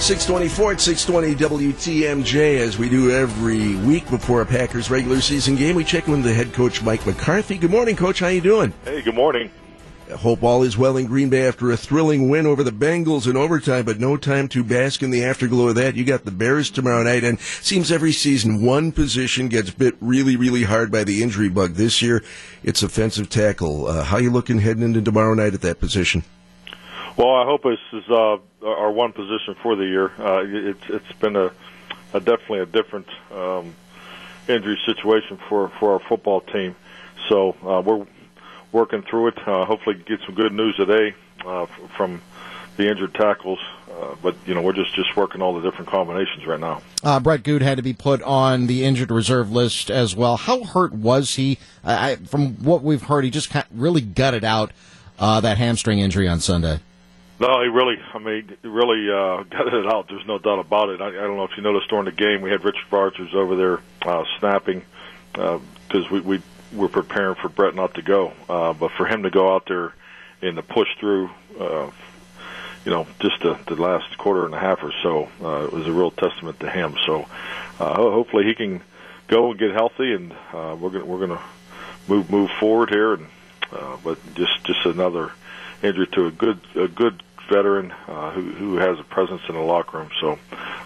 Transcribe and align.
624 0.00 0.72
at 0.72 0.80
620 0.80 1.72
WTMJ, 1.72 2.58
as 2.58 2.78
we 2.78 2.88
do 2.88 3.10
every 3.10 3.76
week 3.76 4.08
before 4.08 4.42
a 4.42 4.46
Packers 4.46 4.90
regular 4.90 5.20
season 5.20 5.56
game. 5.56 5.74
We 5.74 5.84
check 5.84 6.06
in 6.06 6.12
with 6.12 6.22
the 6.22 6.32
head 6.32 6.52
coach, 6.52 6.82
Mike 6.82 7.04
McCarthy. 7.06 7.58
Good 7.58 7.70
morning, 7.70 7.96
Coach. 7.96 8.20
How 8.20 8.28
you 8.28 8.40
doing? 8.40 8.72
Hey, 8.84 9.02
good 9.02 9.14
morning. 9.14 9.50
Hope 10.14 10.44
all 10.44 10.62
is 10.62 10.78
well 10.78 10.96
in 10.96 11.06
Green 11.06 11.30
Bay 11.30 11.48
after 11.48 11.72
a 11.72 11.76
thrilling 11.76 12.28
win 12.28 12.46
over 12.46 12.62
the 12.62 12.70
Bengals 12.70 13.28
in 13.28 13.36
overtime, 13.36 13.84
but 13.84 13.98
no 13.98 14.16
time 14.16 14.46
to 14.48 14.62
bask 14.62 15.02
in 15.02 15.10
the 15.10 15.24
afterglow 15.24 15.68
of 15.68 15.74
that. 15.74 15.96
You 15.96 16.04
got 16.04 16.24
the 16.24 16.30
Bears 16.30 16.70
tomorrow 16.70 17.02
night, 17.02 17.24
and 17.24 17.40
seems 17.40 17.90
every 17.90 18.12
season 18.12 18.64
one 18.64 18.92
position 18.92 19.48
gets 19.48 19.70
bit 19.70 19.96
really, 20.00 20.36
really 20.36 20.62
hard 20.62 20.92
by 20.92 21.02
the 21.02 21.22
injury 21.22 21.48
bug. 21.48 21.74
This 21.74 22.00
year, 22.02 22.22
it's 22.62 22.84
offensive 22.84 23.28
tackle. 23.28 23.88
Uh, 23.88 24.04
how 24.04 24.18
you 24.18 24.30
looking 24.30 24.60
heading 24.60 24.84
into 24.84 25.02
tomorrow 25.02 25.34
night 25.34 25.54
at 25.54 25.62
that 25.62 25.80
position? 25.80 26.22
Well, 27.16 27.34
I 27.34 27.44
hope 27.46 27.62
this 27.62 27.78
is 27.94 28.10
uh, 28.10 28.36
our 28.62 28.90
one 28.92 29.12
position 29.12 29.54
for 29.62 29.74
the 29.74 29.84
year. 29.84 30.12
Uh, 30.18 30.44
it's 30.44 30.90
it's 30.90 31.12
been 31.18 31.34
a, 31.34 31.50
a 32.12 32.20
definitely 32.20 32.58
a 32.58 32.66
different 32.66 33.08
um, 33.32 33.74
injury 34.48 34.78
situation 34.84 35.38
for 35.48 35.70
for 35.80 35.94
our 35.94 36.00
football 36.00 36.42
team. 36.42 36.76
So 37.28 37.56
uh, 37.66 37.80
we're 37.80 38.06
working 38.70 39.00
through 39.00 39.28
it. 39.28 39.48
Uh, 39.48 39.64
hopefully, 39.64 39.96
get 39.96 40.20
some 40.26 40.34
good 40.34 40.52
news 40.52 40.76
today 40.76 41.14
uh, 41.46 41.64
from 41.96 42.20
the 42.76 42.90
injured 42.90 43.14
tackles. 43.14 43.60
Uh, 43.90 44.14
but 44.22 44.36
you 44.44 44.54
know, 44.54 44.60
we're 44.60 44.74
just 44.74 44.94
just 44.94 45.16
working 45.16 45.40
all 45.40 45.54
the 45.54 45.62
different 45.62 45.90
combinations 45.90 46.44
right 46.44 46.60
now. 46.60 46.82
Uh, 47.02 47.18
Brett 47.18 47.42
Goode 47.44 47.62
had 47.62 47.78
to 47.78 47.82
be 47.82 47.94
put 47.94 48.20
on 48.24 48.66
the 48.66 48.84
injured 48.84 49.10
reserve 49.10 49.50
list 49.50 49.90
as 49.90 50.14
well. 50.14 50.36
How 50.36 50.64
hurt 50.64 50.92
was 50.92 51.36
he? 51.36 51.58
I, 51.82 52.16
from 52.16 52.56
what 52.62 52.82
we've 52.82 53.04
heard, 53.04 53.24
he 53.24 53.30
just 53.30 53.50
really 53.70 54.02
gutted 54.02 54.44
out 54.44 54.72
uh, 55.18 55.40
that 55.40 55.56
hamstring 55.56 55.98
injury 55.98 56.28
on 56.28 56.40
Sunday. 56.40 56.80
No, 57.38 57.60
he 57.60 57.68
really, 57.68 57.96
I 58.14 58.18
mean, 58.18 58.56
really 58.62 59.10
uh, 59.10 59.42
got 59.50 59.72
it 59.72 59.86
out. 59.86 60.08
There's 60.08 60.26
no 60.26 60.38
doubt 60.38 60.58
about 60.58 60.88
it. 60.88 61.00
I, 61.00 61.08
I 61.08 61.10
don't 61.10 61.36
know 61.36 61.44
if 61.44 61.56
you 61.56 61.62
noticed 61.62 61.88
during 61.88 62.06
the 62.06 62.12
game, 62.12 62.40
we 62.42 62.50
had 62.50 62.64
Richard 62.64 62.86
Rodgers 62.90 63.34
over 63.34 63.56
there 63.56 63.80
uh, 64.02 64.24
snapping 64.38 64.82
because 65.32 65.60
uh, 66.06 66.08
we, 66.10 66.20
we 66.20 66.42
were 66.72 66.88
preparing 66.88 67.34
for 67.36 67.48
Brett 67.48 67.74
not 67.74 67.94
to 67.94 68.02
go. 68.02 68.32
Uh, 68.48 68.72
but 68.72 68.90
for 68.92 69.06
him 69.06 69.24
to 69.24 69.30
go 69.30 69.54
out 69.54 69.66
there 69.66 69.92
and 70.42 70.56
to 70.56 70.62
push 70.62 70.88
through, 70.98 71.30
uh, 71.60 71.90
you 72.84 72.92
know, 72.92 73.06
just 73.20 73.40
the, 73.42 73.58
the 73.66 73.80
last 73.80 74.16
quarter 74.16 74.46
and 74.46 74.54
a 74.54 74.58
half 74.58 74.82
or 74.82 74.92
so, 75.02 75.28
uh, 75.42 75.64
it 75.64 75.72
was 75.72 75.86
a 75.86 75.92
real 75.92 76.10
testament 76.10 76.60
to 76.60 76.70
him. 76.70 76.96
So 77.04 77.26
uh, 77.78 77.94
hopefully 77.94 78.44
he 78.44 78.54
can 78.54 78.80
go 79.28 79.50
and 79.50 79.58
get 79.58 79.72
healthy, 79.72 80.12
and 80.12 80.32
uh, 80.52 80.76
we're 80.78 80.90
gonna 80.90 81.04
we're 81.04 81.26
gonna 81.26 81.42
move 82.08 82.30
move 82.30 82.50
forward 82.60 82.90
here. 82.90 83.14
And 83.14 83.26
uh, 83.72 83.96
but 84.02 84.18
just 84.34 84.64
just 84.64 84.86
another 84.86 85.32
injury 85.82 86.06
to 86.08 86.26
a 86.26 86.30
good 86.30 86.60
a 86.74 86.88
good 86.88 87.22
veteran 87.48 87.92
uh, 88.08 88.30
who 88.32 88.42
who 88.52 88.76
has 88.76 88.98
a 88.98 89.04
presence 89.04 89.42
in 89.48 89.54
the 89.54 89.60
locker 89.60 89.98
room. 89.98 90.10
So 90.20 90.38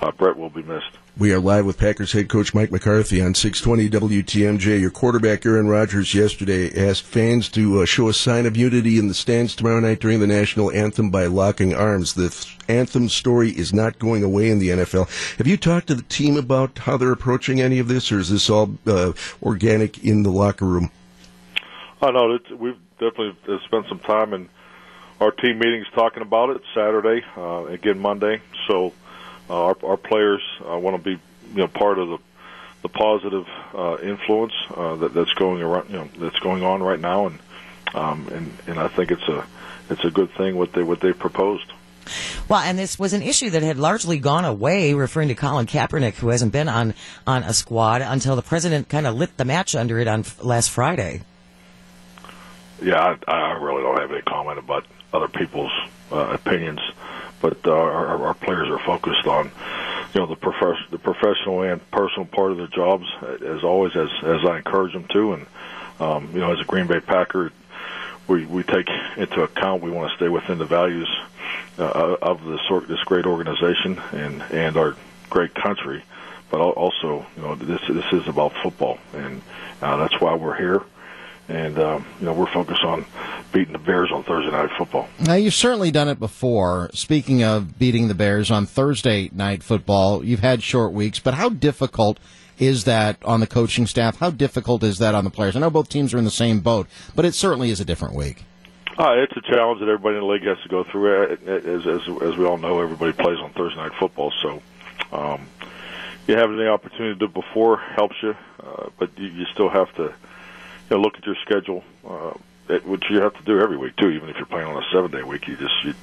uh, 0.00 0.12
Brett 0.12 0.36
will 0.36 0.50
be 0.50 0.62
missed. 0.62 0.90
We 1.16 1.32
are 1.32 1.38
live 1.38 1.64
with 1.64 1.78
Packers 1.78 2.10
head 2.10 2.28
coach 2.28 2.54
Mike 2.54 2.72
McCarthy 2.72 3.22
on 3.22 3.34
620 3.34 4.22
WTMJ. 4.22 4.80
Your 4.80 4.90
quarterback 4.90 5.46
Aaron 5.46 5.68
Rodgers 5.68 6.12
yesterday 6.12 6.88
asked 6.88 7.04
fans 7.04 7.48
to 7.50 7.82
uh, 7.82 7.84
show 7.84 8.08
a 8.08 8.12
sign 8.12 8.46
of 8.46 8.56
unity 8.56 8.98
in 8.98 9.06
the 9.06 9.14
stands 9.14 9.54
tomorrow 9.54 9.78
night 9.78 10.00
during 10.00 10.18
the 10.18 10.26
national 10.26 10.72
anthem 10.72 11.10
by 11.10 11.26
locking 11.26 11.72
arms. 11.72 12.14
The 12.14 12.30
th- 12.30 12.58
anthem 12.68 13.08
story 13.08 13.50
is 13.50 13.72
not 13.72 14.00
going 14.00 14.24
away 14.24 14.50
in 14.50 14.58
the 14.58 14.70
NFL. 14.70 15.36
Have 15.36 15.46
you 15.46 15.56
talked 15.56 15.86
to 15.86 15.94
the 15.94 16.02
team 16.02 16.36
about 16.36 16.78
how 16.78 16.96
they're 16.96 17.12
approaching 17.12 17.60
any 17.60 17.78
of 17.78 17.86
this, 17.86 18.10
or 18.10 18.18
is 18.18 18.30
this 18.30 18.50
all 18.50 18.76
uh, 18.86 19.12
organic 19.40 20.02
in 20.02 20.24
the 20.24 20.30
locker 20.30 20.64
room? 20.64 20.90
Oh 22.02 22.10
no, 22.10 22.38
we've 22.56 22.76
definitely 22.98 23.36
spent 23.66 23.86
some 23.88 24.00
time 24.00 24.34
in 24.34 24.48
our 25.20 25.30
team 25.30 25.58
meetings 25.58 25.86
talking 25.94 26.22
about 26.22 26.50
it 26.50 26.62
Saturday, 26.74 27.24
uh, 27.36 27.64
again 27.66 27.98
Monday. 27.98 28.40
So 28.68 28.92
uh, 29.48 29.64
our, 29.64 29.76
our 29.84 29.96
players 29.96 30.42
uh, 30.68 30.78
want 30.78 30.96
to 30.96 31.02
be 31.02 31.20
you 31.52 31.58
know 31.58 31.68
part 31.68 31.98
of 31.98 32.08
the 32.08 32.18
the 32.82 32.88
positive 32.90 33.46
uh, 33.74 33.96
influence 34.02 34.52
uh, 34.74 34.96
that, 34.96 35.14
that's 35.14 35.32
going 35.32 35.62
around 35.62 35.88
you 35.88 35.96
know 35.96 36.08
that's 36.18 36.38
going 36.40 36.62
on 36.62 36.82
right 36.82 37.00
now, 37.00 37.26
and 37.26 37.38
um, 37.94 38.28
and 38.28 38.52
and 38.66 38.78
I 38.78 38.88
think 38.88 39.10
it's 39.10 39.28
a 39.28 39.46
it's 39.90 40.04
a 40.04 40.10
good 40.10 40.30
thing 40.32 40.56
what 40.56 40.72
they 40.72 40.82
what 40.82 41.00
they 41.00 41.12
proposed. 41.12 41.70
Well, 42.48 42.60
and 42.60 42.78
this 42.78 42.98
was 42.98 43.14
an 43.14 43.22
issue 43.22 43.50
that 43.50 43.62
had 43.62 43.78
largely 43.78 44.18
gone 44.18 44.44
away, 44.44 44.92
referring 44.92 45.28
to 45.28 45.34
Colin 45.34 45.66
Kaepernick, 45.66 46.16
who 46.16 46.28
hasn't 46.28 46.52
been 46.52 46.68
on 46.68 46.94
on 47.26 47.42
a 47.42 47.54
squad 47.54 48.02
until 48.02 48.36
the 48.36 48.42
president 48.42 48.88
kind 48.88 49.06
of 49.06 49.14
lit 49.14 49.36
the 49.36 49.44
match 49.44 49.74
under 49.74 49.98
it 49.98 50.08
on 50.08 50.24
last 50.42 50.70
Friday. 50.70 51.22
Yeah, 52.82 53.16
I, 53.26 53.32
I 53.32 53.52
really 53.62 53.82
don't 53.82 53.98
have 53.98 54.10
any 54.10 54.20
comment 54.22 54.58
about 54.58 54.84
other 55.14 55.28
people's 55.28 55.72
uh, 56.12 56.30
opinions, 56.32 56.80
but 57.40 57.58
uh, 57.66 57.72
our, 57.72 58.26
our 58.26 58.34
players 58.34 58.68
are 58.68 58.80
focused 58.80 59.26
on 59.26 59.50
you 60.14 60.20
know 60.20 60.26
the 60.26 60.36
prof- 60.36 60.90
the 60.90 60.98
professional 60.98 61.62
and 61.62 61.90
personal 61.90 62.26
part 62.26 62.52
of 62.52 62.58
their 62.58 62.66
jobs 62.68 63.06
as 63.22 63.64
always 63.64 63.96
as 63.96 64.10
as 64.22 64.44
I 64.44 64.58
encourage 64.58 64.92
them 64.92 65.06
to. 65.12 65.32
And 65.34 65.46
um, 66.00 66.30
you 66.32 66.40
know 66.40 66.52
as 66.52 66.60
a 66.60 66.64
Green 66.64 66.86
Bay 66.86 67.00
Packer 67.00 67.52
we 68.28 68.46
we 68.46 68.62
take 68.62 68.88
into 69.16 69.42
account 69.42 69.82
we 69.82 69.90
want 69.90 70.10
to 70.10 70.16
stay 70.16 70.28
within 70.28 70.58
the 70.58 70.64
values 70.64 71.08
uh, 71.78 72.16
of 72.22 72.44
this 72.44 72.60
this 72.88 73.02
great 73.04 73.26
organization 73.26 73.98
and 74.12 74.42
and 74.42 74.76
our 74.76 74.96
great 75.30 75.54
country. 75.54 76.02
But 76.50 76.60
also 76.60 77.26
you 77.36 77.42
know 77.42 77.54
this 77.54 77.80
this 77.88 78.12
is 78.12 78.28
about 78.28 78.52
football. 78.62 78.98
And 79.12 79.42
uh, 79.82 79.96
that's 79.96 80.20
why 80.20 80.34
we're 80.34 80.56
here. 80.56 80.82
And 81.48 81.78
um, 81.78 82.06
you 82.20 82.26
know 82.26 82.32
we're 82.32 82.52
focused 82.52 82.84
on 82.84 83.04
beating 83.54 83.72
the 83.72 83.78
Bears 83.78 84.10
on 84.12 84.24
Thursday 84.24 84.50
night 84.50 84.70
football. 84.76 85.08
Now 85.20 85.34
you've 85.34 85.54
certainly 85.54 85.90
done 85.90 86.08
it 86.08 86.18
before. 86.18 86.90
Speaking 86.92 87.42
of 87.42 87.78
beating 87.78 88.08
the 88.08 88.14
Bears 88.14 88.50
on 88.50 88.66
Thursday 88.66 89.30
night 89.32 89.62
football, 89.62 90.24
you've 90.24 90.40
had 90.40 90.62
short 90.62 90.92
weeks, 90.92 91.20
but 91.20 91.34
how 91.34 91.48
difficult 91.48 92.18
is 92.58 92.84
that 92.84 93.16
on 93.24 93.40
the 93.40 93.46
coaching 93.46 93.86
staff? 93.86 94.18
How 94.18 94.30
difficult 94.30 94.82
is 94.82 94.98
that 94.98 95.14
on 95.14 95.24
the 95.24 95.30
players? 95.30 95.56
I 95.56 95.60
know 95.60 95.70
both 95.70 95.88
teams 95.88 96.12
are 96.12 96.18
in 96.18 96.24
the 96.24 96.30
same 96.30 96.60
boat, 96.60 96.88
but 97.14 97.24
it 97.24 97.34
certainly 97.34 97.70
is 97.70 97.80
a 97.80 97.84
different 97.84 98.14
week. 98.14 98.44
Uh, 98.98 99.14
it's 99.16 99.36
a 99.36 99.40
challenge 99.40 99.80
that 99.80 99.88
everybody 99.88 100.16
in 100.16 100.20
the 100.20 100.26
league 100.26 100.44
has 100.44 100.58
to 100.62 100.68
go 100.68 100.84
through. 100.84 101.24
Uh, 101.24 101.50
as, 101.50 101.86
as, 101.86 102.02
as 102.22 102.36
we 102.36 102.44
all 102.44 102.58
know, 102.58 102.80
everybody 102.80 103.12
plays 103.12 103.38
on 103.38 103.52
Thursday 103.52 103.76
night 103.76 103.92
football, 103.98 104.32
so 104.42 104.62
um, 105.12 105.46
you 106.26 106.36
having 106.36 106.56
the 106.56 106.68
opportunity 106.68 107.18
to 107.18 107.26
do 107.26 107.28
before 107.28 107.78
helps 107.78 108.16
you, 108.22 108.36
uh, 108.62 108.88
but 108.98 109.16
you, 109.18 109.28
you 109.28 109.46
still 109.52 109.68
have 109.68 109.92
to 109.96 110.02
you 110.02 110.10
know, 110.90 110.98
look 110.98 111.16
at 111.16 111.26
your 111.26 111.36
schedule, 111.44 111.82
uh, 112.08 112.34
which 112.68 113.04
you 113.10 113.20
have 113.20 113.34
to 113.34 113.42
do 113.44 113.60
every 113.60 113.76
week 113.76 113.96
too. 113.96 114.10
Even 114.10 114.28
if 114.28 114.36
you're 114.36 114.46
playing 114.46 114.66
on 114.66 114.82
a 114.82 114.86
seven 114.92 115.10
day 115.10 115.22
week, 115.22 115.46
you 115.48 115.56
just 115.56 115.74
you, 115.84 115.94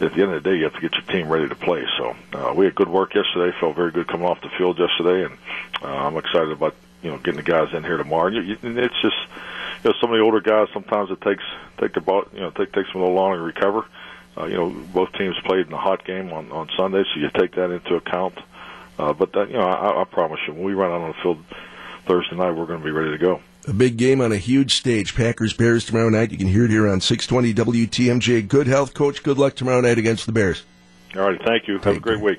at 0.00 0.14
the 0.14 0.22
end 0.22 0.32
of 0.32 0.42
the 0.42 0.50
day 0.50 0.56
you 0.56 0.64
have 0.64 0.74
to 0.74 0.80
get 0.80 0.94
your 0.94 1.04
team 1.04 1.28
ready 1.28 1.48
to 1.48 1.54
play. 1.54 1.84
So 1.96 2.14
uh, 2.34 2.52
we 2.54 2.66
had 2.66 2.74
good 2.74 2.88
work 2.88 3.14
yesterday. 3.14 3.56
Felt 3.58 3.76
very 3.76 3.90
good 3.90 4.06
coming 4.06 4.26
off 4.26 4.40
the 4.40 4.50
field 4.50 4.78
yesterday, 4.78 5.24
and 5.24 5.38
uh, 5.82 6.06
I'm 6.06 6.16
excited 6.16 6.50
about 6.50 6.74
you 7.02 7.10
know 7.10 7.18
getting 7.18 7.36
the 7.36 7.42
guys 7.42 7.72
in 7.74 7.84
here 7.84 7.96
tomorrow. 7.96 8.28
And 8.28 8.46
you, 8.46 8.56
and 8.62 8.78
it's 8.78 9.00
just 9.00 9.16
you 9.82 9.90
know 9.90 9.94
some 10.00 10.10
of 10.12 10.18
the 10.18 10.22
older 10.22 10.40
guys 10.40 10.68
sometimes 10.72 11.10
it 11.10 11.20
takes 11.20 11.44
take 11.78 11.96
about 11.96 12.30
you 12.32 12.40
know 12.40 12.50
take 12.50 12.72
takes 12.72 12.92
them 12.92 13.02
a 13.02 13.04
little 13.04 13.14
longer 13.14 13.38
to 13.38 13.42
recover. 13.42 13.86
Uh, 14.36 14.44
you 14.44 14.54
know 14.54 14.70
both 14.70 15.12
teams 15.14 15.36
played 15.44 15.66
in 15.66 15.72
a 15.72 15.78
hot 15.78 16.04
game 16.04 16.32
on 16.32 16.52
on 16.52 16.68
Sunday, 16.76 17.04
so 17.04 17.20
you 17.20 17.30
take 17.30 17.54
that 17.54 17.70
into 17.70 17.94
account. 17.96 18.38
Uh, 18.98 19.12
but 19.12 19.32
that, 19.32 19.48
you 19.48 19.54
know 19.54 19.66
I, 19.66 20.02
I 20.02 20.04
promise 20.04 20.40
you 20.46 20.52
when 20.52 20.64
we 20.64 20.74
run 20.74 20.90
out 20.90 21.00
on 21.00 21.08
the 21.08 21.22
field 21.22 21.44
Thursday 22.06 22.36
night, 22.36 22.52
we're 22.52 22.66
going 22.66 22.80
to 22.80 22.84
be 22.84 22.90
ready 22.90 23.10
to 23.10 23.18
go. 23.18 23.40
A 23.68 23.72
big 23.74 23.98
game 23.98 24.22
on 24.22 24.32
a 24.32 24.38
huge 24.38 24.76
stage. 24.76 25.14
Packers 25.14 25.52
Bears 25.52 25.84
tomorrow 25.84 26.08
night. 26.08 26.30
You 26.30 26.38
can 26.38 26.46
hear 26.46 26.64
it 26.64 26.70
here 26.70 26.88
on 26.88 27.02
620 27.02 27.52
WTMJ. 27.84 28.48
Good 28.48 28.66
health, 28.66 28.94
coach. 28.94 29.22
Good 29.22 29.36
luck 29.36 29.56
tomorrow 29.56 29.82
night 29.82 29.98
against 29.98 30.24
the 30.24 30.32
Bears. 30.32 30.62
All 31.14 31.22
right. 31.22 31.38
Thank 31.44 31.68
you. 31.68 31.78
Have 31.78 31.96
a 31.96 32.00
great 32.00 32.20
week. 32.20 32.36